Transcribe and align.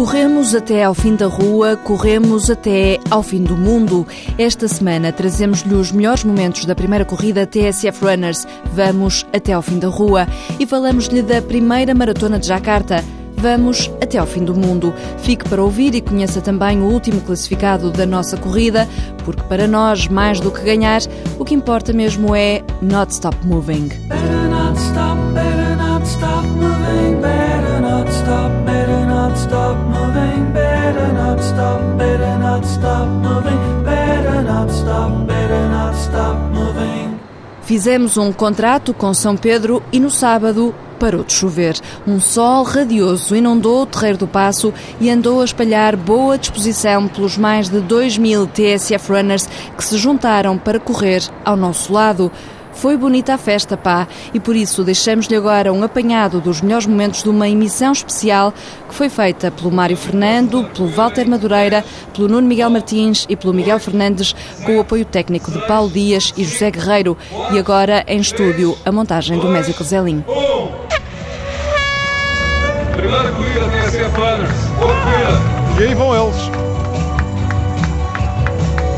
Corremos 0.00 0.54
até 0.54 0.82
ao 0.82 0.94
fim 0.94 1.14
da 1.14 1.26
rua, 1.26 1.76
corremos 1.76 2.48
até 2.48 2.98
ao 3.10 3.22
fim 3.22 3.42
do 3.42 3.54
mundo. 3.54 4.06
Esta 4.38 4.66
semana 4.66 5.12
trazemos-lhe 5.12 5.74
os 5.74 5.92
melhores 5.92 6.24
momentos 6.24 6.64
da 6.64 6.74
primeira 6.74 7.04
corrida 7.04 7.46
TSF 7.46 8.02
Runners. 8.02 8.46
Vamos 8.72 9.26
até 9.30 9.52
ao 9.52 9.60
fim 9.60 9.78
da 9.78 9.88
rua 9.88 10.26
e 10.58 10.64
falamos-lhe 10.64 11.20
da 11.20 11.42
primeira 11.42 11.94
maratona 11.94 12.38
de 12.38 12.46
Jacarta. 12.46 13.04
Vamos 13.36 13.90
até 14.02 14.16
ao 14.16 14.26
fim 14.26 14.42
do 14.42 14.54
mundo. 14.54 14.94
Fique 15.18 15.46
para 15.46 15.62
ouvir 15.62 15.94
e 15.94 16.00
conheça 16.00 16.40
também 16.40 16.80
o 16.80 16.86
último 16.86 17.20
classificado 17.20 17.90
da 17.90 18.06
nossa 18.06 18.38
corrida, 18.38 18.88
porque 19.22 19.42
para 19.42 19.68
nós, 19.68 20.08
mais 20.08 20.40
do 20.40 20.50
que 20.50 20.62
ganhar, 20.62 21.02
o 21.38 21.44
que 21.44 21.54
importa 21.54 21.92
mesmo 21.92 22.34
é 22.34 22.62
not 22.80 23.12
stop 23.12 23.36
moving. 23.46 23.88
Better 24.08 24.48
not 24.48 24.80
stop, 24.80 25.20
better 25.34 25.76
not 25.76 26.08
stop 26.08 26.46
moving, 26.46 27.20
better 27.20 27.80
not 27.82 28.10
stop, 28.10 28.50
better 28.64 28.89
not 29.30 29.38
stop 29.38 29.76
moving, 29.86 30.52
better 30.52 31.12
not 31.12 31.40
stop, 31.40 31.80
better 31.96 32.38
not 32.38 32.66
stop 32.66 33.06
moving, 33.06 33.84
better 33.84 34.42
not 34.42 34.70
stop, 34.72 35.26
better 35.26 35.68
not 35.68 35.94
stop 35.96 36.36
moving. 36.52 37.20
Fizemos 37.62 38.16
um 38.16 38.32
contrato 38.32 38.92
com 38.92 39.14
São 39.14 39.36
Pedro 39.36 39.82
e 39.92 40.00
no 40.00 40.10
sábado 40.10 40.74
parou 40.98 41.22
de 41.22 41.32
chover. 41.32 41.76
Um 42.06 42.18
sol 42.18 42.64
radioso 42.64 43.36
inundou 43.36 43.82
o 43.82 43.86
Terreiro 43.86 44.18
do 44.18 44.26
Passo 44.26 44.74
e 45.00 45.08
andou 45.08 45.40
a 45.40 45.44
espalhar 45.44 45.96
boa 45.96 46.36
disposição 46.36 47.06
pelos 47.06 47.38
mais 47.38 47.68
de 47.68 47.80
2 47.80 48.18
mil 48.18 48.48
TSF 48.48 49.12
Runners 49.12 49.48
que 49.76 49.84
se 49.84 49.96
juntaram 49.96 50.58
para 50.58 50.80
correr 50.80 51.22
ao 51.44 51.56
nosso 51.56 51.92
lado. 51.92 52.32
Foi 52.72 52.96
bonita 52.96 53.34
a 53.34 53.38
festa, 53.38 53.76
pá, 53.76 54.08
e 54.32 54.40
por 54.40 54.56
isso 54.56 54.82
deixamos-lhe 54.82 55.36
agora 55.36 55.72
um 55.72 55.82
apanhado 55.82 56.40
dos 56.40 56.60
melhores 56.60 56.86
momentos 56.86 57.22
de 57.22 57.28
uma 57.28 57.48
emissão 57.48 57.92
especial 57.92 58.52
que 58.88 58.94
foi 58.94 59.08
feita 59.08 59.50
pelo 59.50 59.70
Mário 59.70 59.96
Fernando, 59.96 60.64
pelo 60.74 60.88
Walter 60.88 61.28
Madureira, 61.28 61.84
pelo 62.14 62.28
Nuno 62.28 62.46
Miguel 62.46 62.70
Martins 62.70 63.26
e 63.28 63.36
pelo 63.36 63.52
Miguel 63.52 63.78
Fernandes, 63.78 64.34
com 64.64 64.76
o 64.76 64.80
apoio 64.80 65.04
técnico 65.04 65.50
de 65.50 65.58
Paulo 65.66 65.90
Dias 65.90 66.32
e 66.36 66.44
José 66.44 66.70
Guerreiro. 66.70 67.16
E 67.52 67.58
agora, 67.58 68.04
em 68.06 68.20
estúdio, 68.20 68.76
a 68.84 68.92
montagem 68.92 69.38
do 69.38 69.48
Mésico 69.48 69.84
Zelim. 69.84 70.24
Primeira 72.92 73.32
corrida, 73.32 73.70
Runners. 74.14 74.50
Boa 74.78 74.94
corrida. 74.94 75.80
E 75.80 75.84
aí 75.84 75.94
vão 75.94 76.14
eles 76.14 76.69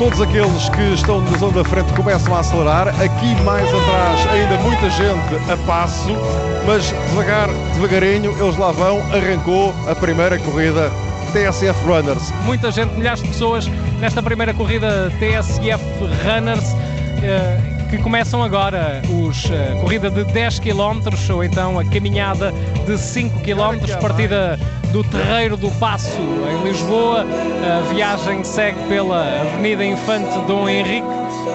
todos 0.03 0.21
aqueles 0.21 0.69
que 0.71 0.95
estão 0.95 1.21
na 1.21 1.39
zona 1.39 1.63
da 1.63 1.65
frente 1.65 1.93
começam 1.93 2.35
a 2.35 2.41
acelerar. 2.41 2.89
Aqui 2.89 3.41
mais 3.45 3.69
atrás 3.73 4.27
ainda 4.33 4.59
muita 4.59 4.91
gente 4.91 5.49
a 5.49 5.57
passo, 5.65 6.09
mas 6.67 6.93
devagar, 7.11 7.49
devagarinho 7.75 8.33
eles 8.33 8.57
lá 8.57 8.73
vão. 8.73 8.99
Arrancou 9.13 9.73
a 9.89 9.95
primeira 9.95 10.37
corrida 10.41 10.91
TSF 11.33 11.85
Runners. 11.85 12.33
Muita 12.45 12.73
gente, 12.73 12.93
milhares 12.95 13.23
de 13.23 13.29
pessoas 13.29 13.69
nesta 14.01 14.21
primeira 14.21 14.53
corrida 14.53 15.13
TSF 15.21 15.85
Runners. 16.25 16.75
Eh, 17.23 17.73
que 17.89 17.99
começam 17.99 18.43
agora 18.43 19.03
os 19.09 19.49
a 19.53 19.55
eh, 19.55 19.79
corrida 19.81 20.11
de 20.11 20.25
10 20.25 20.59
km 20.59 21.01
ou 21.33 21.45
então 21.45 21.79
a 21.79 21.85
caminhada 21.85 22.53
de 22.87 22.99
5 22.99 23.39
km, 23.41 24.01
partida 24.01 24.59
do 24.93 25.03
Terreiro 25.03 25.57
do 25.57 25.71
Passo 25.73 26.21
em 26.21 26.69
Lisboa. 26.69 27.25
A 27.25 27.93
viagem 27.93 28.45
segue 28.45 28.79
pela 28.89 29.41
Avenida 29.41 29.83
Infante 29.85 30.39
Dom 30.47 30.69
Henrique 30.69 31.07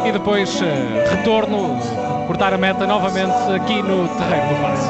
e 0.06 0.12
depois 0.12 0.60
eh, 0.62 1.16
retorno, 1.16 1.80
portar 2.26 2.52
a 2.54 2.58
meta 2.58 2.88
novamente 2.88 3.36
aqui 3.56 3.82
no 3.82 4.08
Terreiro 4.08 4.48
do 4.48 4.62
Passo. 4.62 4.90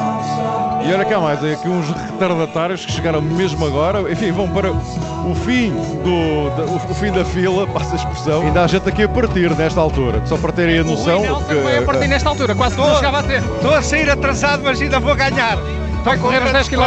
E 0.86 0.94
olha 0.94 1.04
cá 1.04 1.20
mais, 1.20 1.44
é 1.44 1.52
aqui 1.52 1.68
uns 1.68 1.90
retardatários 1.90 2.86
que 2.86 2.92
chegaram 2.92 3.20
mesmo 3.20 3.66
agora, 3.66 4.10
enfim, 4.10 4.32
vão 4.32 4.48
para 4.48 4.72
o 4.72 5.34
fim, 5.44 5.70
do, 6.02 6.48
da, 6.56 6.72
o 6.72 6.94
fim 6.94 7.12
da 7.12 7.24
fila, 7.26 7.66
passa 7.66 7.92
a 7.92 7.96
expressão. 7.96 8.40
Ainda 8.40 8.64
há 8.64 8.66
gente 8.66 8.88
aqui 8.88 9.02
a 9.02 9.08
partir 9.08 9.54
nesta 9.56 9.78
altura, 9.78 10.22
só 10.24 10.38
para 10.38 10.52
terem 10.52 10.78
a 10.78 10.84
noção. 10.84 11.20
O 11.20 11.44
que 11.44 11.54
foi 11.54 11.78
a 11.78 11.82
partir 11.82 12.06
uh, 12.06 12.08
nesta 12.08 12.28
altura, 12.30 12.54
quase 12.54 12.76
que 12.76 12.80
não 12.80 12.94
chegava 12.94 13.18
a 13.18 13.22
ter. 13.22 13.42
Estou 13.42 13.74
a 13.74 13.82
sair 13.82 14.08
atrasado, 14.08 14.62
mas 14.64 14.80
ainda 14.80 14.98
vou 14.98 15.14
ganhar. 15.14 15.58
Vai 16.04 16.18
correr 16.18 16.42
os 16.42 16.52
10 16.52 16.68
km? 16.68 16.82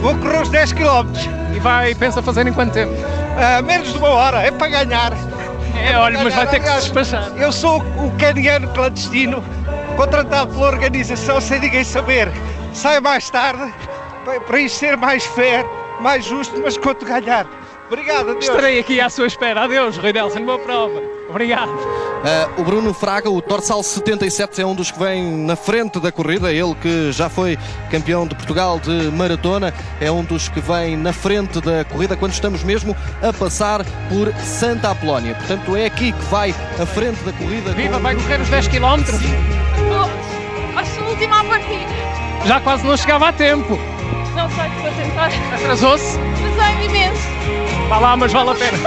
Vou 0.00 0.16
correr 0.16 0.42
os 0.42 0.48
10 0.48 0.72
km. 0.72 1.08
E 1.54 1.58
vai, 1.60 1.94
pensa 1.94 2.22
fazer 2.22 2.46
em 2.46 2.52
quanto 2.52 2.72
tempo? 2.72 2.92
Uh, 2.92 3.62
menos 3.64 3.92
de 3.92 3.98
uma 3.98 4.08
hora, 4.08 4.42
é 4.42 4.50
para 4.50 4.68
ganhar. 4.68 5.12
É, 5.84 5.96
olha, 5.96 6.22
mas 6.22 6.34
vai 6.34 6.46
ter 6.46 6.60
que 6.60 6.68
se 6.68 6.80
despachar. 6.80 7.32
Eu 7.36 7.50
sou 7.50 7.78
o 7.80 8.10
caniano 8.18 8.68
clandestino, 8.68 9.42
contratado 9.96 10.52
pela 10.52 10.66
organização 10.66 11.40
sem 11.40 11.60
ninguém 11.60 11.82
saber 11.82 12.30
sai 12.72 13.00
mais 13.00 13.28
tarde 13.30 13.72
para 14.46 14.60
isto 14.60 14.78
ser 14.78 14.96
mais 14.96 15.24
fair, 15.24 15.64
mais 16.00 16.24
justo, 16.24 16.60
mas 16.62 16.76
quanto 16.78 17.04
ganhar. 17.04 17.46
Obrigado, 17.92 18.30
adeus. 18.30 18.46
Estarei 18.46 18.78
aqui 18.78 19.02
à 19.02 19.10
sua 19.10 19.26
espera. 19.26 19.64
Adeus, 19.64 19.98
Rui 19.98 20.14
Nelson, 20.14 20.46
boa 20.46 20.58
prova. 20.58 21.02
Obrigado. 21.28 21.68
Uh, 21.68 22.62
o 22.62 22.64
Bruno 22.64 22.94
Fraga, 22.94 23.28
o 23.28 23.42
Dorsal 23.42 23.82
77, 23.82 24.62
é 24.62 24.66
um 24.66 24.74
dos 24.74 24.90
que 24.90 24.98
vem 24.98 25.22
na 25.22 25.56
frente 25.56 26.00
da 26.00 26.10
corrida. 26.10 26.50
Ele 26.50 26.74
que 26.76 27.12
já 27.12 27.28
foi 27.28 27.58
campeão 27.90 28.26
de 28.26 28.34
Portugal 28.34 28.80
de 28.80 29.10
maratona, 29.10 29.74
é 30.00 30.10
um 30.10 30.24
dos 30.24 30.48
que 30.48 30.58
vem 30.58 30.96
na 30.96 31.12
frente 31.12 31.60
da 31.60 31.84
corrida 31.84 32.16
quando 32.16 32.32
estamos 32.32 32.62
mesmo 32.64 32.96
a 33.20 33.30
passar 33.30 33.84
por 34.08 34.32
Santa 34.42 34.92
Apolónia. 34.92 35.34
Portanto, 35.34 35.76
é 35.76 35.84
aqui 35.84 36.12
que 36.12 36.24
vai 36.30 36.54
a 36.80 36.86
frente 36.86 37.22
da 37.24 37.32
corrida. 37.32 37.72
Viva, 37.72 37.96
com... 37.96 38.02
vai 38.02 38.14
correr 38.14 38.40
os 38.40 38.48
10 38.48 38.68
km. 38.68 39.04
Oh, 39.90 40.78
a 40.78 41.10
última 41.10 41.40
a 41.40 41.44
partir 41.44 41.86
já 42.46 42.58
quase 42.60 42.86
não 42.86 42.96
chegava 42.96 43.28
a 43.28 43.32
tempo. 43.32 43.78
Não 44.42 44.50
sei, 44.50 44.68
vou 44.80 44.90
tentar. 44.90 45.30
Atrasou-se? 45.54 46.18
Atrasei 46.18 46.86
imenso. 46.86 47.28
Vá 47.88 47.98
lá, 48.00 48.16
mas 48.16 48.32
vale 48.32 48.50
a 48.50 48.54
pena. 48.56 48.78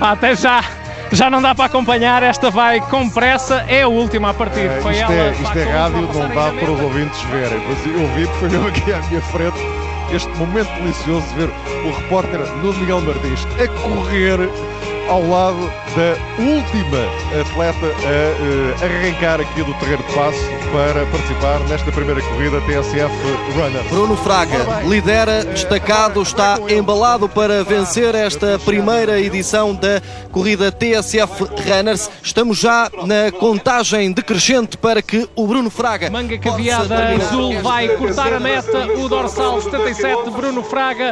Ah, 0.00 0.12
até 0.12 0.36
já. 0.36 0.62
Já 1.10 1.28
não 1.28 1.42
dá 1.42 1.56
para 1.56 1.64
acompanhar, 1.64 2.22
esta 2.22 2.52
vai 2.52 2.80
com 2.80 3.10
pressa, 3.10 3.64
é 3.66 3.82
a 3.82 3.88
última 3.88 4.30
a 4.30 4.34
partir. 4.34 4.70
É, 4.70 4.80
Foi 4.80 4.92
isto 4.92 5.10
ela, 5.10 5.14
é, 5.14 5.32
isto 5.32 5.58
é 5.58 5.64
rádio, 5.64 6.02
não 6.02 6.28
dá 6.28 6.52
para 6.52 6.70
os 6.70 6.80
ouvintes 6.80 7.20
verem, 7.22 7.60
mas 7.66 7.84
eu 7.84 8.06
vi 8.14 8.28
que 8.28 8.34
foi 8.38 8.48
mesmo 8.48 8.68
aqui 8.68 8.92
à 8.92 8.98
minha 9.08 9.20
frente 9.22 9.58
este 10.12 10.28
momento 10.38 10.72
delicioso 10.74 11.26
de 11.30 11.34
ver 11.34 11.50
o 11.84 11.90
repórter 11.90 12.38
Nuno 12.62 12.78
Miguel 12.78 13.00
Martins 13.00 13.44
a 13.60 13.66
correr 13.82 14.38
ao 15.10 15.26
lado 15.28 15.72
da 15.96 16.40
última 16.40 16.98
atleta 17.40 17.86
a 17.86 18.80
uh, 18.80 18.84
arrancar 18.84 19.40
aqui 19.40 19.62
do 19.64 19.74
terreno 19.74 20.04
de 20.04 20.14
passo 20.14 20.38
para 20.72 21.04
participar 21.06 21.58
nesta 21.68 21.90
primeira 21.90 22.22
corrida 22.22 22.60
TSF 22.60 23.12
Runner. 23.56 23.82
Bruno 23.90 24.16
Fraga 24.16 24.82
lidera, 24.86 25.44
destacado, 25.44 26.22
está 26.22 26.60
embalado 26.68 27.28
para 27.28 27.64
vencer 27.64 28.14
esta 28.14 28.56
primeira 28.60 29.20
edição 29.20 29.74
da 29.74 30.00
corrida 30.30 30.70
TSF 30.70 31.44
Runners. 31.68 32.08
Estamos 32.22 32.58
já 32.58 32.88
na 33.04 33.32
contagem 33.32 34.12
decrescente 34.12 34.76
para 34.76 35.02
que 35.02 35.28
o 35.34 35.44
Bruno 35.44 35.70
Fraga. 35.70 36.08
Manga 36.08 36.38
caveada 36.38 37.14
azul 37.16 37.60
vai 37.60 37.88
cortar 37.96 38.32
a 38.32 38.38
meta, 38.38 38.86
o 38.96 39.08
dorsal 39.08 39.60
77, 39.60 40.30
Bruno 40.30 40.62
Fraga. 40.62 41.10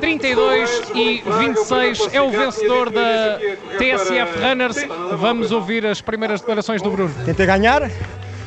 32 0.00 0.82
e 0.94 1.22
26 1.38 2.08
é 2.12 2.20
o 2.20 2.30
vencedor 2.30 2.90
da 2.90 3.38
TSF 3.78 4.38
Runners. 4.38 4.76
Vamos 5.18 5.52
ouvir 5.52 5.86
as 5.86 6.00
primeiras 6.00 6.40
declarações 6.40 6.82
do 6.82 6.90
Bruno. 6.90 7.14
Tentei 7.24 7.46
ganhar, 7.46 7.90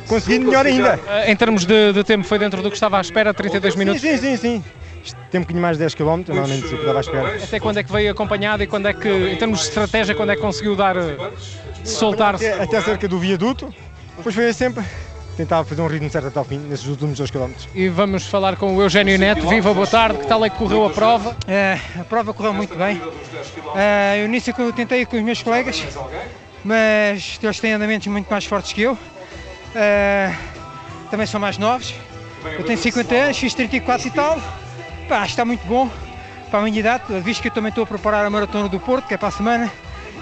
consegui 0.06 0.38
melhor 0.38 0.66
ainda. 0.66 0.98
Eh, 1.08 1.32
em 1.32 1.36
termos 1.36 1.64
de, 1.64 1.92
de, 1.92 2.04
tempo, 2.04 2.24
foi 2.24 2.38
dentro 2.38 2.62
do 2.62 2.70
que 2.70 2.76
estava 2.76 2.98
à 2.98 3.00
espera, 3.00 3.32
32 3.32 3.76
minutos? 3.76 4.00
Sim, 4.00 4.16
sim, 4.16 4.36
sim. 4.36 4.64
Tem 5.30 5.38
um 5.38 5.42
bocadinho 5.42 5.62
mais 5.62 5.76
de 5.76 5.84
10 5.84 5.94
km, 5.94 6.04
normalmente 6.26 6.66
o 6.66 6.68
que 6.68 6.74
estava 6.74 6.98
à 6.98 7.00
espera. 7.00 7.44
Até 7.44 7.60
quando 7.60 7.78
é 7.78 7.82
que 7.82 7.92
veio 7.92 8.10
acompanhado 8.10 8.62
e 8.62 8.66
quando 8.66 8.86
é 8.86 8.92
que, 8.92 9.08
em 9.08 9.36
termos 9.36 9.60
de 9.60 9.66
estratégia, 9.66 10.14
quando 10.14 10.32
é 10.32 10.36
que 10.36 10.42
conseguiu 10.42 10.76
dar, 10.76 10.96
eh, 10.96 11.16
soltar-se? 11.84 12.46
Até, 12.46 12.62
até 12.62 12.80
cerca 12.82 13.08
do 13.08 13.18
viaduto, 13.18 13.72
depois 14.16 14.34
foi 14.34 14.52
sempre 14.52 14.84
tentava 15.38 15.64
fazer 15.64 15.80
um 15.80 15.86
ritmo 15.86 16.10
certo 16.10 16.26
até 16.26 16.38
ao 16.40 16.44
fim, 16.44 16.58
nesses 16.58 16.86
últimos 16.86 17.16
2 17.16 17.30
km. 17.30 17.52
E 17.72 17.88
vamos 17.88 18.26
falar 18.26 18.56
com 18.56 18.76
o 18.76 18.82
Eugénio 18.82 19.16
Neto. 19.16 19.48
Viva, 19.48 19.72
boa 19.72 19.86
tarde. 19.86 20.18
Que 20.18 20.26
tal 20.26 20.44
é 20.44 20.50
que 20.50 20.56
correu 20.56 20.84
a 20.84 20.90
prova? 20.90 21.36
É, 21.46 21.78
a 21.98 22.02
prova 22.02 22.34
correu 22.34 22.52
muito 22.52 22.74
bem. 22.74 23.00
É, 23.76 24.20
eu 24.20 24.24
início 24.24 24.52
que 24.52 24.60
eu 24.60 24.72
tentei 24.72 25.06
com 25.06 25.16
os 25.16 25.22
meus 25.22 25.40
colegas, 25.40 25.86
mas 26.64 27.38
eles 27.40 27.60
têm 27.60 27.72
andamentos 27.72 28.08
muito 28.08 28.28
mais 28.28 28.44
fortes 28.44 28.72
que 28.72 28.82
eu. 28.82 28.98
É, 29.76 30.34
também 31.08 31.26
são 31.26 31.38
mais 31.38 31.56
novos. 31.56 31.94
Eu 32.58 32.64
tenho 32.64 32.78
50 32.78 33.14
anos, 33.14 33.38
fiz 33.38 33.54
34 33.54 34.08
e 34.08 34.10
tal. 34.10 34.42
Pá, 35.08 35.24
está 35.24 35.44
muito 35.44 35.64
bom 35.66 35.88
para 36.50 36.58
a 36.58 36.62
minha 36.62 36.80
idade, 36.80 37.04
visto 37.20 37.42
que 37.42 37.48
eu 37.48 37.52
também 37.52 37.68
estou 37.68 37.84
a 37.84 37.86
preparar 37.86 38.26
a 38.26 38.30
maratona 38.30 38.68
do 38.68 38.80
Porto, 38.80 39.06
que 39.06 39.14
é 39.14 39.16
para 39.16 39.28
a 39.28 39.32
semana, 39.32 39.70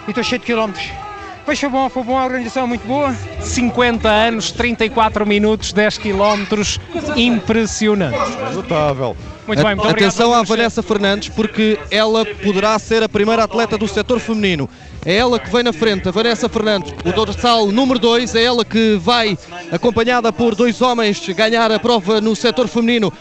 e 0.07 0.11
estou 0.11 0.23
cheio 0.23 0.41
de 0.41 0.45
quilómetros. 0.45 1.06
Pois 1.47 1.61
foi 1.61 1.69
bom, 1.69 1.89
foi 1.89 2.03
bom, 2.03 2.19
a 2.19 2.25
organização 2.25 2.67
muito 2.67 2.85
boa. 2.85 3.15
50 3.41 4.09
anos, 4.09 4.51
34 4.51 5.25
minutos, 5.25 5.73
10 5.73 5.97
quilómetros, 5.99 6.81
impressionante. 7.15 8.19
Notável. 8.53 9.17
Muito 9.47 9.63
bem, 9.63 9.77
muito 9.77 9.89
Atenção 9.89 10.35
à 10.35 10.43
Vanessa 10.43 10.83
Fernandes, 10.83 11.29
porque 11.29 11.79
ela 11.89 12.27
poderá 12.43 12.77
ser 12.81 13.05
a 13.05 13.09
primeira 13.09 13.45
atleta 13.45 13.79
do 13.79 13.87
setor 13.87 14.19
feminino. 14.19 14.69
É 15.05 15.15
ela 15.15 15.39
que 15.39 15.49
vem 15.49 15.63
na 15.63 15.73
frente, 15.73 16.09
a 16.09 16.11
Vanessa 16.11 16.49
Fernandes, 16.49 16.93
o 17.05 17.13
dorsal 17.13 17.69
número 17.69 18.01
2, 18.01 18.35
é 18.35 18.43
ela 18.43 18.65
que 18.65 18.97
vai, 18.97 19.39
acompanhada 19.71 20.33
por 20.33 20.57
dois 20.57 20.83
homens, 20.83 21.29
ganhar 21.29 21.71
a 21.71 21.79
prova 21.79 22.21
no 22.21 22.35
setor 22.35 22.67
feminino. 22.67 23.13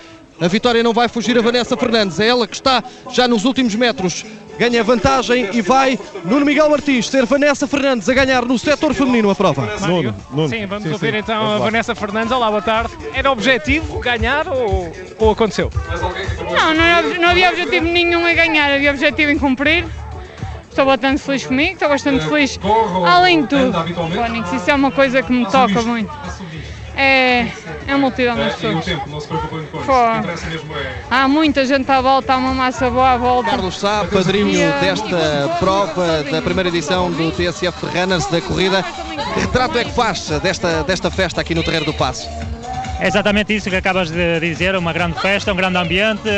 A 0.41 0.47
vitória 0.47 0.83
não 0.83 0.91
vai 0.93 1.07
fugir 1.07 1.37
a 1.37 1.41
Vanessa 1.41 1.77
Fernandes. 1.77 2.19
É 2.19 2.27
ela 2.27 2.45
que 2.45 2.55
está 2.55 2.83
já 3.11 3.27
nos 3.27 3.45
últimos 3.45 3.73
metros. 3.75 4.25
Ganha 4.57 4.83
vantagem 4.83 5.49
e 5.53 5.61
vai 5.61 5.99
Nuno 6.23 6.45
Miguel 6.45 6.69
Martins 6.69 7.09
ser 7.09 7.25
Vanessa 7.25 7.67
Fernandes 7.67 8.07
a 8.07 8.13
ganhar 8.13 8.45
no 8.45 8.57
setor 8.57 8.93
feminino 8.93 9.29
a 9.29 9.35
prova. 9.35 9.67
Nuno, 9.87 10.15
Nuno. 10.31 10.49
Sim, 10.49 10.65
vamos 10.65 10.83
sim, 10.83 10.91
ouvir 10.93 11.11
sim. 11.11 11.17
então 11.17 11.43
vamos 11.43 11.61
a 11.61 11.65
Vanessa 11.65 11.95
Fernandes. 11.95 12.31
Olá, 12.31 12.49
boa 12.49 12.61
tarde. 12.61 12.93
Era 13.13 13.31
objetivo 13.31 13.99
ganhar 13.99 14.47
ou, 14.47 14.91
ou 15.19 15.31
aconteceu? 15.31 15.69
Não, 16.39 16.73
não, 16.73 17.19
não 17.19 17.29
havia 17.29 17.49
objetivo 17.49 17.85
nenhum 17.85 18.27
em 18.27 18.35
ganhar, 18.35 18.71
havia 18.71 18.91
objetivo 18.91 19.31
em 19.31 19.37
cumprir. 19.37 19.85
Estou 20.69 20.85
bastante 20.85 21.21
feliz 21.21 21.45
comigo, 21.45 21.73
estou 21.73 21.87
bastante 21.87 22.25
feliz. 22.25 22.59
Além 23.07 23.43
de 23.43 23.47
tudo, 23.47 23.73
Fónix, 24.13 24.51
isso 24.51 24.69
é 24.69 24.75
uma 24.75 24.91
coisa 24.91 25.23
que 25.23 25.31
me 25.31 25.45
toca 25.45 25.81
muito. 25.81 26.11
É, 26.97 27.47
é 27.87 27.95
multidão 27.97 28.35
de 28.35 28.43
pessoas. 28.43 28.73
E 28.73 28.77
o 28.77 28.81
tempo, 28.81 29.09
não 29.09 29.19
se 29.19 29.27
preocupa 29.27 29.57
depois. 29.59 29.87
O 29.87 30.11
que 30.11 30.17
interessa 30.19 30.47
mesmo 30.47 30.75
é. 30.75 30.95
Há 31.09 31.27
muita 31.27 31.65
gente 31.65 31.91
à 31.91 32.01
volta, 32.01 32.33
há 32.33 32.37
uma 32.37 32.53
massa 32.53 32.89
boa 32.89 33.11
à 33.11 33.17
volta. 33.17 33.49
Carlos 33.49 33.79
Sá, 33.79 34.05
padrinho 34.05 34.71
desta 34.79 35.57
prova 35.59 36.23
da 36.23 36.41
primeira 36.41 36.69
edição 36.69 37.11
do 37.11 37.31
TSF 37.31 37.85
Runners 37.85 38.25
da 38.27 38.39
corrida. 38.41 38.83
Que 39.33 39.41
retrato 39.41 39.77
é 39.77 39.83
que 39.83 39.91
faz 39.91 40.29
desta, 40.41 40.83
desta 40.83 41.11
festa 41.11 41.41
aqui 41.41 41.53
no 41.53 41.63
Terreiro 41.63 41.85
do 41.85 41.93
Passo? 41.93 42.29
É 42.99 43.07
exatamente 43.07 43.53
isso 43.53 43.69
que 43.69 43.75
acabas 43.75 44.09
de 44.09 44.39
dizer, 44.39 44.73
uma 44.75 44.93
grande 44.93 45.19
festa, 45.19 45.51
um 45.51 45.55
grande 45.55 45.77
ambiente, 45.77 46.29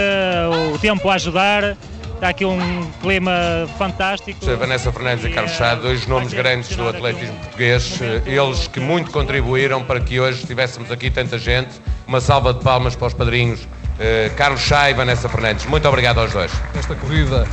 o 0.74 0.80
tempo 0.80 1.07
a 1.07 1.13
ajudar, 1.13 1.77
Está 2.17 2.29
aqui 2.29 2.45
um 2.45 2.89
clima 2.99 3.31
fantástico. 3.77 4.43
Vanessa 4.57 4.91
Fernandes 4.91 5.23
e 5.23 5.29
Carlos 5.29 5.51
Chá, 5.51 5.75
dois 5.75 6.07
nomes 6.07 6.33
grandes 6.33 6.75
do 6.75 6.89
atletismo 6.89 7.35
português, 7.37 7.99
eles 8.25 8.67
que 8.67 8.79
muito 8.79 9.11
contribuíram 9.11 9.83
para 9.83 9.99
que 9.99 10.19
hoje 10.19 10.39
estivéssemos 10.39 10.91
aqui 10.91 11.11
tanta 11.11 11.37
gente. 11.37 11.79
Uma 12.07 12.19
salva 12.19 12.55
de 12.55 12.63
palmas 12.63 12.95
para 12.95 13.05
os 13.05 13.13
padrinhos 13.13 13.67
Uh, 13.97 14.31
Carlos 14.35 14.61
Chá 14.61 14.91
e 14.91 14.93
Vanessa 14.93 15.27
Fernandes. 15.27 15.65
Muito 15.65 15.87
obrigado 15.87 16.19
aos 16.19 16.31
dois. 16.31 16.51
Esta 16.77 16.93
corrida 16.93 17.47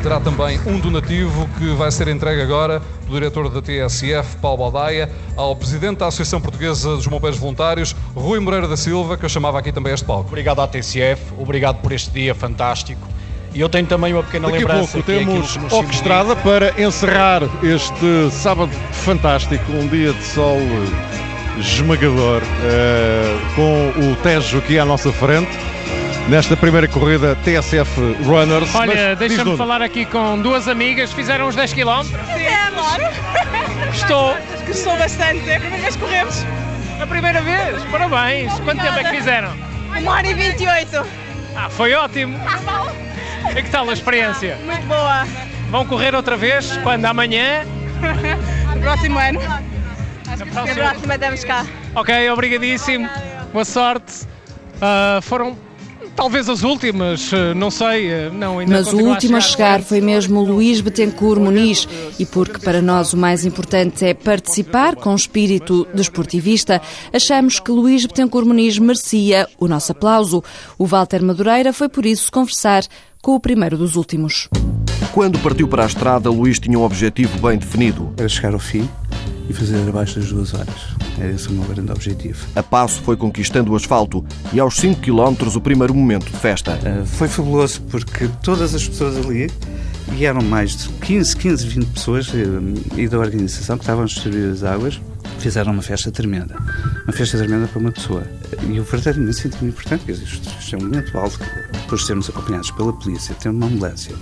terá 0.00 0.20
também 0.20 0.60
um 0.64 0.78
donativo 0.78 1.48
que 1.58 1.74
vai 1.74 1.90
ser 1.90 2.06
entregue 2.06 2.40
agora 2.40 2.80
do 3.04 3.12
diretor 3.12 3.48
da 3.48 3.60
TSF, 3.60 4.36
Paulo 4.36 4.58
Baldaia, 4.58 5.10
ao 5.36 5.56
presidente 5.56 5.98
da 5.98 6.06
Associação 6.06 6.40
Portuguesa 6.40 6.94
dos 6.94 7.08
Bombeiros 7.08 7.36
Voluntários, 7.36 7.96
Rui 8.14 8.38
Moreira 8.38 8.68
da 8.68 8.76
Silva, 8.76 9.16
que 9.16 9.24
eu 9.24 9.28
chamava 9.28 9.58
aqui 9.58 9.72
também 9.72 9.92
este 9.92 10.06
palco. 10.06 10.28
Obrigado 10.28 10.60
à 10.60 10.68
TSF, 10.68 11.34
obrigado 11.36 11.82
por 11.82 11.90
este 11.90 12.12
dia 12.12 12.32
fantástico. 12.32 13.08
E 13.54 13.60
eu 13.60 13.68
tenho 13.68 13.86
também 13.86 14.12
uma 14.14 14.22
pequena 14.22 14.48
Daqui 14.48 14.60
lembrança. 14.60 14.98
Daqui 14.98 15.12
a 15.12 15.24
pouco 15.24 15.48
temos 15.56 15.72
orquestrada 15.72 16.34
para 16.36 16.80
encerrar 16.80 17.42
este 17.62 18.30
sábado 18.30 18.72
fantástico, 18.92 19.70
um 19.72 19.86
dia 19.88 20.12
de 20.12 20.22
sol 20.22 20.58
esmagador, 21.58 22.42
uh, 22.42 23.54
com 23.54 24.10
o 24.10 24.16
Tejo 24.16 24.58
aqui 24.58 24.78
à 24.78 24.84
nossa 24.84 25.12
frente. 25.12 25.50
Nesta 26.28 26.56
primeira 26.56 26.86
corrida 26.86 27.36
TSF 27.44 28.00
Runners. 28.24 28.72
Olha, 28.74 29.16
deixa-me 29.16 29.56
falar 29.56 29.82
aqui 29.82 30.06
com 30.06 30.40
duas 30.40 30.68
amigas, 30.68 31.12
fizeram 31.12 31.48
uns 31.48 31.56
10 31.56 31.72
km. 31.72 32.04
Sim, 32.04 32.12
Estou. 33.92 34.36
Gostou 34.66 34.96
bastante, 34.96 35.50
é 35.50 35.56
a 35.56 35.60
primeira 35.60 35.82
vez 35.82 35.96
que 35.96 36.02
corremos. 36.02 36.46
A 37.00 37.06
primeira 37.06 37.42
vez? 37.42 37.82
Parabéns! 37.90 38.52
Quanto 38.60 38.80
tempo 38.80 38.98
é 38.98 39.04
que 39.04 39.16
fizeram? 39.16 39.52
Uma 39.98 40.12
hora 40.12 40.26
e 40.28 40.34
28. 40.34 41.04
Ah, 41.56 41.68
foi 41.68 41.92
ótimo! 41.92 42.38
E 43.56 43.62
que 43.62 43.70
tal 43.70 43.88
a 43.88 43.92
experiência? 43.92 44.56
Muito 44.64 44.86
boa. 44.86 45.26
Vão 45.70 45.84
correr 45.86 46.14
outra 46.14 46.36
vez? 46.36 46.76
Quando? 46.78 47.04
Amanhã? 47.04 47.64
No 48.74 48.80
próximo 48.80 49.18
ano. 49.18 49.40
Acho 50.26 50.44
que 50.44 50.54
na 50.54 50.74
próxima 50.74 51.14
estamos 51.14 51.44
cá. 51.44 51.66
Ok, 51.94 52.30
obrigadíssimo. 52.30 53.08
Boa 53.52 53.64
sorte. 53.64 54.24
Uh, 54.76 55.20
foram 55.20 55.56
talvez 56.16 56.48
as 56.48 56.62
últimas, 56.62 57.30
não 57.56 57.70
sei, 57.70 58.30
não 58.30 58.58
ainda 58.58 58.76
Mas 58.76 58.92
o 58.92 58.98
último 58.98 59.36
a 59.36 59.40
chegar, 59.40 59.66
a 59.66 59.72
chegar 59.74 59.82
foi 59.82 60.00
mesmo 60.00 60.42
Luís 60.42 60.80
Betancourt 60.80 61.40
Muniz 61.40 61.88
e 62.18 62.26
porque 62.26 62.58
para 62.58 62.82
nós 62.82 63.12
o 63.12 63.16
mais 63.16 63.44
importante 63.44 64.04
é 64.04 64.14
participar 64.14 64.96
com 64.96 65.14
espírito 65.14 65.86
desportivista, 65.94 66.80
achamos 67.12 67.58
que 67.60 67.70
Luís 67.70 68.04
Betancourt 68.04 68.46
Muniz 68.46 68.78
merecia 68.78 69.48
o 69.58 69.68
nosso 69.68 69.92
aplauso. 69.92 70.42
O 70.78 70.86
Walter 70.86 71.22
Madureira 71.22 71.72
foi 71.72 71.88
por 71.88 72.04
isso 72.04 72.30
conversar 72.30 72.82
com 73.22 73.36
o 73.36 73.40
primeiro 73.40 73.78
dos 73.78 73.94
últimos. 73.94 74.48
Quando 75.12 75.38
partiu 75.38 75.68
para 75.68 75.84
a 75.84 75.86
estrada, 75.86 76.28
Luís 76.28 76.58
tinha 76.58 76.76
um 76.76 76.82
objetivo 76.82 77.38
bem 77.38 77.56
definido. 77.56 78.12
Era 78.16 78.28
chegar 78.28 78.52
ao 78.52 78.58
fim 78.58 78.88
e 79.48 79.52
fazer 79.52 79.88
abaixo 79.88 80.18
das 80.18 80.28
duas 80.28 80.52
horas. 80.52 80.96
Era 81.18 81.30
esse 81.30 81.48
o 81.48 81.52
meu 81.52 81.64
grande 81.64 81.92
objetivo. 81.92 82.44
A 82.56 82.62
passo 82.62 83.00
foi 83.02 83.16
conquistando 83.16 83.72
o 83.72 83.76
asfalto 83.76 84.24
e 84.52 84.58
aos 84.58 84.74
5 84.76 85.00
km 85.00 85.54
o 85.54 85.60
primeiro 85.60 85.94
momento 85.94 86.24
de 86.24 86.36
festa. 86.36 86.78
Uh, 86.82 87.06
foi 87.06 87.28
fabuloso 87.28 87.80
porque 87.82 88.28
todas 88.42 88.74
as 88.74 88.88
pessoas 88.88 89.16
ali, 89.16 89.48
e 90.16 90.26
eram 90.26 90.42
mais 90.42 90.76
de 90.76 90.88
15, 90.88 91.36
15, 91.36 91.66
20 91.66 91.86
pessoas 91.86 92.32
eh, 92.34 93.00
e 93.00 93.06
da 93.06 93.18
organização 93.18 93.78
que 93.78 93.84
estavam 93.84 94.02
a 94.02 94.06
distribuir 94.06 94.50
as 94.50 94.64
águas, 94.64 95.00
fizeram 95.38 95.72
uma 95.72 95.82
festa 95.82 96.10
tremenda. 96.10 96.56
Uma 97.04 97.12
festa 97.12 97.38
tremenda 97.38 97.66
para 97.66 97.78
uma 97.78 97.92
pessoa. 97.92 98.24
E 98.68 98.76
eu 98.76 98.84
verdadeiramente 98.84 99.36
senti-me 99.36 99.70
importante, 99.70 100.04
quer 100.04 100.12
dizer, 100.12 100.24
isto, 100.24 100.76
é 100.76 100.78
um 100.78 100.82
momento 100.82 101.18
alto, 101.18 101.38
depois 101.72 102.00
de 102.02 102.06
sermos 102.06 102.28
acompanhados 102.28 102.70
pela 102.70 102.92
polícia, 102.92 103.34
ter 103.34 103.48
uma 103.48 103.66
ambulância 103.66 104.14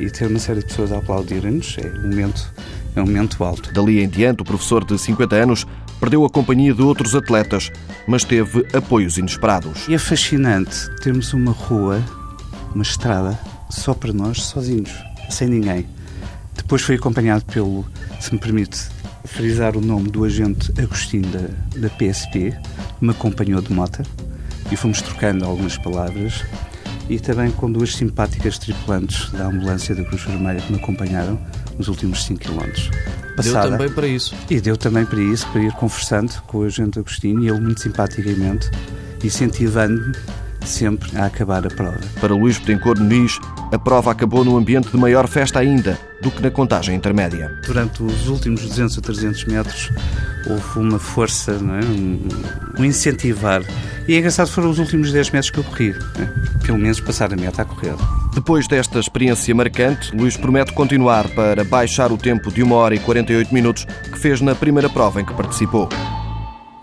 e 0.00 0.10
ter 0.10 0.26
uma 0.26 0.38
série 0.38 0.60
de 0.60 0.66
pessoas 0.66 0.92
a 0.92 0.98
aplaudirem-nos, 0.98 1.76
é 1.78 1.86
um 1.86 2.08
momento, 2.08 2.52
é 2.96 3.00
um 3.00 3.06
momento 3.06 3.44
alto. 3.44 3.72
Dali 3.72 4.02
em 4.02 4.08
diante, 4.08 4.42
o 4.42 4.44
professor 4.44 4.84
de 4.84 4.98
50 4.98 5.36
anos 5.36 5.66
perdeu 6.00 6.24
a 6.24 6.30
companhia 6.30 6.74
de 6.74 6.82
outros 6.82 7.14
atletas, 7.14 7.70
mas 8.06 8.24
teve 8.24 8.66
apoios 8.74 9.18
inesperados. 9.18 9.86
E 9.88 9.94
é 9.94 9.98
fascinante 9.98 10.90
termos 11.02 11.32
uma 11.32 11.52
rua, 11.52 12.02
uma 12.74 12.82
estrada, 12.82 13.38
só 13.70 13.94
para 13.94 14.12
nós, 14.12 14.42
sozinhos, 14.42 14.92
sem 15.30 15.48
ninguém. 15.48 15.86
Depois 16.56 16.82
foi 16.82 16.96
acompanhado 16.96 17.44
pelo, 17.46 17.84
se 18.20 18.32
me 18.32 18.38
permite 18.38 18.93
frisar 19.24 19.76
o 19.76 19.80
nome 19.80 20.10
do 20.10 20.24
agente 20.24 20.72
Agostinho 20.80 21.26
da, 21.28 21.80
da 21.80 21.90
PSP, 21.90 22.52
que 22.98 23.04
me 23.04 23.10
acompanhou 23.10 23.60
de 23.60 23.72
moto, 23.72 24.02
e 24.70 24.76
fomos 24.76 25.02
trocando 25.02 25.44
algumas 25.44 25.76
palavras, 25.78 26.44
e 27.08 27.18
também 27.18 27.50
com 27.50 27.70
duas 27.70 27.94
simpáticas 27.94 28.58
tripulantes 28.58 29.30
da 29.32 29.46
ambulância 29.46 29.94
da 29.94 30.04
Cruz 30.04 30.22
Vermelha 30.22 30.60
que 30.60 30.72
me 30.72 30.78
acompanharam 30.78 31.38
nos 31.78 31.88
últimos 31.88 32.24
5 32.24 32.40
km. 32.40 32.60
Passada, 33.36 33.68
deu 33.68 33.78
também 33.78 33.90
para 33.90 34.06
isso. 34.06 34.34
E 34.48 34.60
deu 34.60 34.76
também 34.76 35.04
para 35.04 35.20
isso, 35.20 35.46
para 35.48 35.62
ir 35.62 35.72
conversando 35.72 36.32
com 36.46 36.58
o 36.58 36.62
agente 36.62 36.98
Agostinho, 36.98 37.42
e 37.42 37.48
ele 37.48 37.60
muito 37.60 37.80
simpaticamente, 37.80 38.70
incentivando-me 39.22 40.14
sempre 40.68 41.16
a 41.16 41.26
acabar 41.26 41.66
a 41.66 41.70
prova. 41.70 42.00
Para 42.20 42.34
Luís 42.34 42.58
Betancourt 42.58 43.00
Muniz, 43.00 43.38
a 43.72 43.78
prova 43.78 44.10
acabou 44.10 44.44
num 44.44 44.56
ambiente 44.56 44.90
de 44.90 44.96
maior 44.96 45.26
festa 45.28 45.58
ainda 45.58 45.98
do 46.20 46.30
que 46.30 46.42
na 46.42 46.50
contagem 46.50 46.94
intermédia. 46.94 47.50
Durante 47.66 48.02
os 48.02 48.28
últimos 48.28 48.62
200 48.62 48.98
a 48.98 49.00
300 49.00 49.44
metros 49.44 49.90
houve 50.46 50.78
uma 50.78 50.98
força, 50.98 51.52
é? 51.52 51.84
um, 51.84 52.28
um, 52.78 52.84
incentivar. 52.84 53.62
E 54.06 54.14
é 54.14 54.18
engraçado, 54.18 54.48
foram 54.48 54.70
os 54.70 54.78
últimos 54.78 55.12
10 55.12 55.30
metros 55.30 55.50
que 55.50 55.58
eu 55.58 55.64
corri. 55.64 55.90
É? 55.90 56.64
Pelo 56.66 56.78
menos 56.78 57.00
passar 57.00 57.32
a 57.32 57.36
meta 57.36 57.62
a 57.62 57.64
correr. 57.64 57.94
Depois 58.34 58.66
desta 58.66 58.98
experiência 58.98 59.54
marcante, 59.54 60.14
Luís 60.16 60.36
promete 60.36 60.72
continuar 60.72 61.28
para 61.30 61.64
baixar 61.64 62.10
o 62.10 62.18
tempo 62.18 62.50
de 62.50 62.62
1 62.62 62.72
hora 62.72 62.94
e 62.94 62.98
48 62.98 63.52
minutos 63.52 63.84
que 63.84 64.18
fez 64.18 64.40
na 64.40 64.54
primeira 64.54 64.88
prova 64.88 65.20
em 65.20 65.24
que 65.24 65.34
participou. 65.34 65.88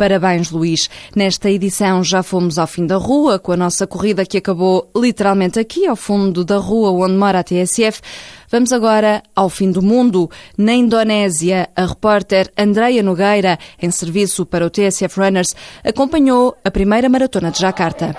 Parabéns, 0.01 0.49
Luís. 0.49 0.89
Nesta 1.15 1.47
edição 1.47 2.03
já 2.03 2.23
fomos 2.23 2.57
ao 2.57 2.65
fim 2.65 2.87
da 2.87 2.95
rua, 2.95 3.37
com 3.37 3.51
a 3.51 3.55
nossa 3.55 3.85
corrida 3.85 4.25
que 4.25 4.39
acabou 4.39 4.89
literalmente 4.97 5.59
aqui, 5.59 5.85
ao 5.85 5.95
fundo 5.95 6.43
da 6.43 6.57
rua 6.57 6.89
onde 6.89 7.13
mora 7.13 7.41
a 7.41 7.43
TSF. 7.43 8.01
Vamos 8.49 8.73
agora 8.73 9.21
ao 9.35 9.47
fim 9.47 9.69
do 9.69 9.79
mundo. 9.79 10.27
Na 10.57 10.73
Indonésia, 10.73 11.69
a 11.75 11.85
repórter 11.85 12.51
Andreia 12.57 13.03
Nogueira, 13.03 13.59
em 13.79 13.91
serviço 13.91 14.43
para 14.43 14.65
o 14.65 14.71
TSF 14.71 15.19
Runners, 15.19 15.55
acompanhou 15.83 16.57
a 16.65 16.71
primeira 16.71 17.07
maratona 17.07 17.51
de 17.51 17.59
Jacarta. 17.59 18.15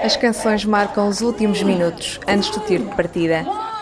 As 0.00 0.16
canções 0.16 0.64
marcam 0.64 1.08
os 1.08 1.20
últimos 1.22 1.60
minutos 1.64 2.20
antes 2.28 2.50
do 2.50 2.60
tiro 2.60 2.84
de 2.84 2.94
partida. 2.94 3.73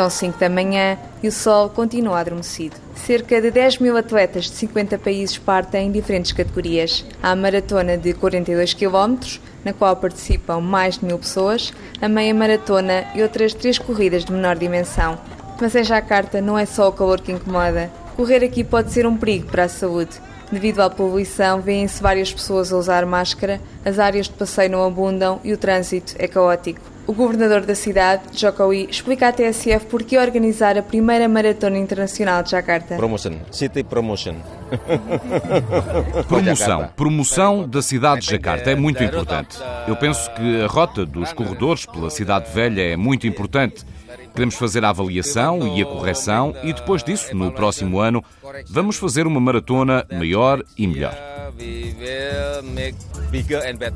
São 0.00 0.08
5 0.08 0.38
da 0.38 0.48
manhã 0.48 0.96
e 1.22 1.28
o 1.28 1.32
sol 1.32 1.68
continua 1.68 2.20
adormecido. 2.20 2.74
Cerca 2.94 3.38
de 3.38 3.50
10 3.50 3.80
mil 3.80 3.94
atletas 3.98 4.44
de 4.44 4.52
50 4.52 4.96
países 4.96 5.36
partem 5.36 5.88
em 5.88 5.92
diferentes 5.92 6.32
categorias. 6.32 7.04
Há 7.22 7.32
a 7.32 7.36
maratona 7.36 7.98
de 7.98 8.14
42 8.14 8.72
km, 8.72 9.18
na 9.62 9.74
qual 9.74 9.94
participam 9.94 10.58
mais 10.58 10.96
de 10.96 11.04
mil 11.04 11.18
pessoas, 11.18 11.74
a 12.00 12.08
meia 12.08 12.32
maratona 12.32 13.08
e 13.14 13.22
outras 13.22 13.52
três 13.52 13.78
corridas 13.78 14.24
de 14.24 14.32
menor 14.32 14.56
dimensão. 14.56 15.18
Mas 15.60 15.74
em 15.74 15.84
Jacarta 15.84 16.40
não 16.40 16.56
é 16.56 16.64
só 16.64 16.88
o 16.88 16.92
calor 16.92 17.20
que 17.20 17.32
incomoda. 17.32 17.90
Correr 18.16 18.42
aqui 18.42 18.64
pode 18.64 18.90
ser 18.92 19.06
um 19.06 19.18
perigo 19.18 19.50
para 19.50 19.64
a 19.64 19.68
saúde. 19.68 20.18
Devido 20.50 20.80
à 20.80 20.88
poluição, 20.88 21.60
vêem-se 21.60 22.02
várias 22.02 22.32
pessoas 22.32 22.72
a 22.72 22.76
usar 22.78 23.04
máscara, 23.04 23.60
as 23.84 23.98
áreas 23.98 24.28
de 24.28 24.32
passeio 24.32 24.70
não 24.70 24.82
abundam 24.82 25.40
e 25.44 25.52
o 25.52 25.58
trânsito 25.58 26.14
é 26.18 26.26
caótico. 26.26 26.80
O 27.10 27.12
governador 27.12 27.62
da 27.62 27.74
cidade, 27.74 28.22
Jokowi, 28.32 28.86
explica 28.88 29.26
à 29.26 29.32
TSF 29.32 29.86
por 29.86 30.04
que 30.04 30.16
organizar 30.16 30.78
a 30.78 30.82
primeira 30.82 31.28
maratona 31.28 31.76
internacional 31.76 32.40
de 32.40 32.52
Jakarta. 32.52 32.94
Promotion, 32.94 33.32
city 33.50 33.82
promotion. 33.82 34.36
Promoção. 36.28 36.88
Promoção 36.94 37.68
da 37.68 37.82
cidade 37.82 38.20
de 38.20 38.30
Jakarta 38.30 38.70
é 38.70 38.76
muito 38.76 39.02
importante. 39.02 39.58
Eu 39.88 39.96
penso 39.96 40.32
que 40.34 40.62
a 40.62 40.68
rota 40.68 41.04
dos 41.04 41.32
corredores 41.32 41.84
pela 41.84 42.10
cidade 42.10 42.48
velha 42.54 42.92
é 42.92 42.96
muito 42.96 43.26
importante. 43.26 43.84
Queremos 44.32 44.54
fazer 44.54 44.84
a 44.84 44.90
avaliação 44.90 45.76
e 45.76 45.82
a 45.82 45.86
correção 45.86 46.54
e 46.62 46.72
depois 46.72 47.02
disso, 47.02 47.34
no 47.34 47.52
próximo 47.52 48.00
ano, 48.00 48.24
vamos 48.68 48.96
fazer 48.96 49.26
uma 49.26 49.40
maratona 49.40 50.06
maior 50.10 50.62
e 50.78 50.86
melhor. 50.86 51.14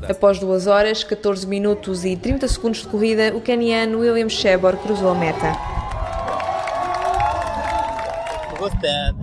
Após 0.09 0.39
2 0.39 0.67
horas, 0.67 1.03
14 1.03 1.47
minutos 1.47 2.05
e 2.05 2.15
30 2.15 2.47
segundos 2.47 2.81
de 2.81 2.87
corrida, 2.87 3.35
o 3.35 3.41
caniano 3.41 3.99
William 3.99 4.29
Shebor 4.29 4.77
cruzou 4.77 5.09
a 5.09 5.15
meta. 5.15 5.53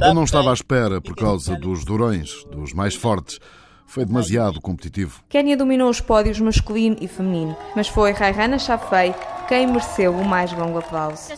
Eu 0.00 0.14
não 0.14 0.24
estava 0.24 0.50
à 0.50 0.54
espera 0.54 1.00
por 1.00 1.14
causa 1.14 1.56
dos 1.56 1.84
durões, 1.84 2.44
dos 2.50 2.72
mais 2.72 2.94
fortes. 2.94 3.38
Foi 3.86 4.04
demasiado 4.04 4.60
competitivo. 4.60 5.22
Quênia 5.28 5.56
dominou 5.56 5.90
os 5.90 6.00
pódios 6.00 6.40
masculino 6.40 6.96
e 7.00 7.06
feminino, 7.06 7.56
mas 7.76 7.88
foi 7.88 8.12
Raihana 8.12 8.58
Shafei 8.58 9.14
quem 9.52 9.66
mereceu 9.66 10.12
o 10.14 10.24
mais 10.24 10.50
longo 10.50 10.78
aplauso. 10.78 11.30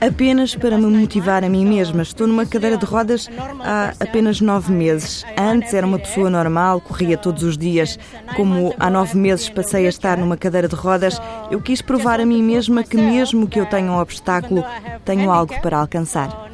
Apenas 0.00 0.54
para 0.54 0.78
me 0.78 0.86
motivar 0.86 1.44
a 1.44 1.50
mim 1.50 1.66
mesma. 1.66 2.00
Estou 2.00 2.26
numa 2.26 2.46
cadeira 2.46 2.78
de 2.78 2.86
rodas 2.86 3.28
há 3.60 3.92
apenas 4.00 4.40
nove 4.40 4.72
meses. 4.72 5.22
Antes 5.36 5.74
era 5.74 5.86
uma 5.86 5.98
pessoa 5.98 6.30
normal, 6.30 6.80
corria 6.80 7.18
todos 7.18 7.42
os 7.42 7.58
dias. 7.58 7.98
Como 8.36 8.74
há 8.78 8.88
nove 8.88 9.18
meses 9.18 9.50
passei 9.50 9.84
a 9.84 9.90
estar 9.90 10.16
numa 10.16 10.38
cadeira 10.38 10.66
de 10.66 10.74
rodas, 10.74 11.20
eu 11.50 11.60
quis 11.60 11.82
provar 11.82 12.18
a 12.18 12.24
mim 12.24 12.42
mesma 12.42 12.82
que, 12.82 12.96
mesmo 12.96 13.46
que 13.46 13.60
eu 13.60 13.66
tenha 13.66 13.92
um 13.92 14.00
obstáculo, 14.00 14.64
tenho 15.04 15.30
algo 15.30 15.60
para 15.60 15.76
alcançar. 15.76 16.48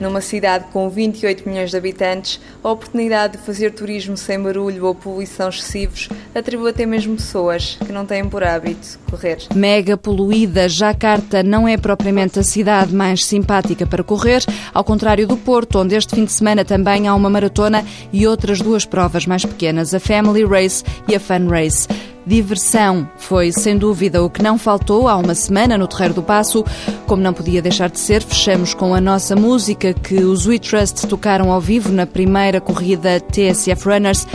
Numa 0.00 0.20
cidade 0.20 0.66
com 0.72 0.88
28 0.88 1.48
milhões 1.48 1.70
de 1.70 1.76
habitantes, 1.76 2.40
a 2.62 2.70
oportunidade 2.70 3.36
de 3.36 3.42
fazer 3.44 3.72
turismo 3.72 4.16
sem 4.16 4.40
barulho 4.40 4.86
ou 4.86 4.94
poluição 4.94 5.48
excessivos 5.48 6.08
atribui 6.34 6.70
até 6.70 6.86
mesmo 6.86 7.16
pessoas 7.16 7.76
que 7.84 7.92
não 7.92 8.06
têm 8.06 8.28
por 8.28 8.42
hábito 8.42 8.98
correr. 9.10 9.38
Mega 9.54 9.96
poluída, 9.96 10.68
Jakarta 10.68 11.42
não 11.42 11.66
é 11.66 11.76
propriamente 11.76 12.38
a 12.38 12.42
cidade 12.42 12.94
mais 12.94 13.24
simpática 13.24 13.86
para 13.86 14.04
correr, 14.04 14.42
ao 14.72 14.84
contrário 14.84 15.26
do 15.26 15.36
Porto, 15.36 15.78
onde 15.78 15.94
este 15.94 16.14
fim 16.14 16.24
de 16.24 16.32
semana 16.32 16.64
também 16.64 17.08
há 17.08 17.14
uma 17.14 17.30
maratona 17.30 17.84
e 18.12 18.26
outras 18.26 18.60
duas 18.60 18.84
provas 18.84 19.26
mais 19.26 19.44
pequenas, 19.44 19.94
a 19.94 20.00
Family 20.00 20.44
Race 20.44 20.84
e 21.08 21.14
a 21.14 21.20
Fun 21.20 21.48
Race. 21.48 21.88
Diversão 22.26 23.08
foi, 23.16 23.50
sem 23.52 23.76
dúvida, 23.76 24.22
o 24.22 24.30
que 24.30 24.42
não 24.42 24.58
faltou 24.58 25.08
há 25.08 25.16
uma 25.16 25.34
semana 25.34 25.76
no 25.76 25.88
Terreiro 25.88 26.14
do 26.14 26.22
Passo. 26.22 26.64
Como 27.06 27.22
não 27.22 27.32
podia 27.32 27.60
deixar 27.60 27.90
de 27.90 27.98
ser, 27.98 28.22
fechamos 28.22 28.74
com 28.74 28.94
a 28.94 29.00
nossa 29.00 29.34
música 29.34 29.92
que 29.92 30.24
os 30.24 30.46
We 30.46 30.58
Trust 30.58 31.06
tocaram 31.06 31.50
ao 31.50 31.60
vivo 31.60 31.90
na 31.90 32.06
primeira 32.06 32.60
corrida 32.60 33.20
TSF 33.20 33.88
Runners. 33.88 34.26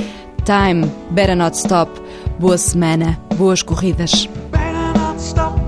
Time, 0.44 0.92
Better 1.12 1.36
Not 1.36 1.58
Stop. 1.58 1.92
Boa 2.40 2.58
semana, 2.58 3.20
boas 3.36 3.62
corridas. 3.62 4.30
Stop. 5.20 5.68